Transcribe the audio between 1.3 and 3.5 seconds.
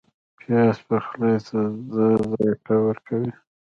ته ذایقه ورکوي